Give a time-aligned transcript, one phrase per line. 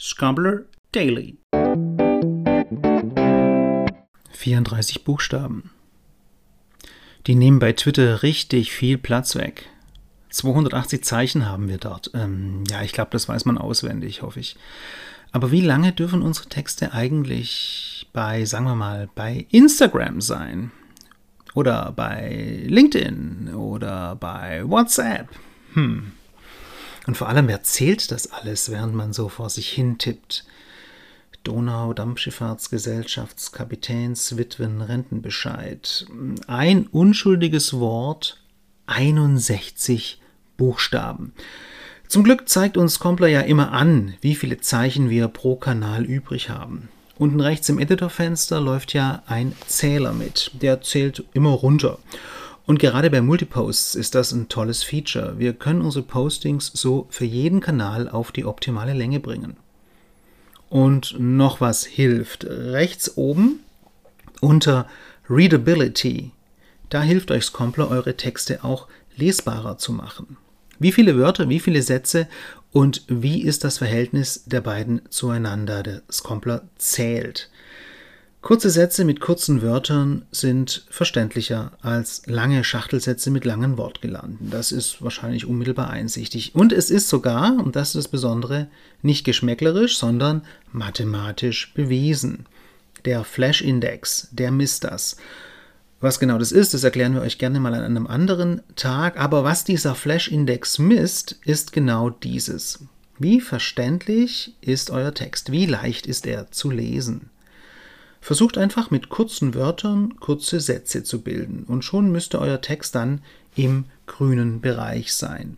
[0.00, 1.38] Scumbler Daily.
[4.30, 5.70] 34 Buchstaben.
[7.26, 9.68] Die nehmen bei Twitter richtig viel Platz weg.
[10.30, 12.12] 280 Zeichen haben wir dort.
[12.14, 14.54] Ähm, ja, ich glaube, das weiß man auswendig, hoffe ich.
[15.32, 20.70] Aber wie lange dürfen unsere Texte eigentlich bei, sagen wir mal, bei Instagram sein?
[21.54, 25.28] Oder bei LinkedIn oder bei WhatsApp?
[25.72, 26.12] Hm.
[27.08, 30.44] Und vor allem, wer zählt das alles, während man so vor sich hin tippt?
[31.42, 36.04] Donau, Dampfschifffahrtsgesellschaftskapitäns, Witwen, Rentenbescheid.
[36.46, 38.42] Ein unschuldiges Wort,
[38.84, 40.20] 61
[40.58, 41.32] Buchstaben.
[42.08, 46.50] Zum Glück zeigt uns Compler ja immer an, wie viele Zeichen wir pro Kanal übrig
[46.50, 46.90] haben.
[47.16, 50.50] Unten rechts im Editorfenster läuft ja ein Zähler mit.
[50.60, 52.00] Der zählt immer runter.
[52.68, 55.38] Und gerade bei Multiposts ist das ein tolles Feature.
[55.38, 59.56] Wir können unsere Postings so für jeden Kanal auf die optimale Länge bringen.
[60.68, 62.44] Und noch was hilft.
[62.44, 63.60] Rechts oben
[64.42, 64.86] unter
[65.30, 66.32] Readability,
[66.90, 70.36] da hilft euch Scompler, eure Texte auch lesbarer zu machen.
[70.78, 72.28] Wie viele Wörter, wie viele Sätze
[72.70, 75.82] und wie ist das Verhältnis der beiden zueinander?
[75.82, 77.48] Der Scompler zählt.
[78.40, 84.50] Kurze Sätze mit kurzen Wörtern sind verständlicher als lange Schachtelsätze mit langen Wortgelanden.
[84.50, 86.54] Das ist wahrscheinlich unmittelbar einsichtig.
[86.54, 88.68] Und es ist sogar, und das ist das Besondere,
[89.02, 92.46] nicht geschmäcklerisch, sondern mathematisch bewiesen.
[93.04, 95.16] Der Flash-Index, der misst das.
[96.00, 99.18] Was genau das ist, das erklären wir euch gerne mal an einem anderen Tag.
[99.18, 102.84] Aber was dieser Flash-Index misst, ist genau dieses.
[103.18, 105.50] Wie verständlich ist euer Text?
[105.50, 107.30] Wie leicht ist er zu lesen?
[108.28, 113.22] Versucht einfach mit kurzen Wörtern kurze Sätze zu bilden und schon müsste euer Text dann
[113.56, 115.56] im grünen Bereich sein.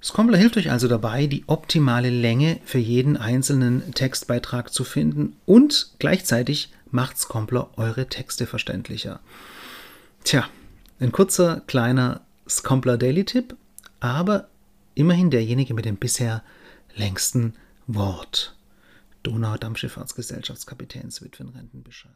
[0.00, 5.90] Scombler hilft euch also dabei, die optimale Länge für jeden einzelnen Textbeitrag zu finden und
[5.98, 9.18] gleichzeitig macht Scombler eure Texte verständlicher.
[10.22, 10.48] Tja,
[11.00, 13.56] ein kurzer, kleiner Scombler Daily Tipp,
[13.98, 14.46] aber
[14.94, 16.44] immerhin derjenige mit dem bisher
[16.94, 17.54] längsten
[17.88, 18.55] Wort.
[19.26, 22.14] Donau-Dampfschifffahrtsgesellschaftskapitäns Witwenrentenbescheid.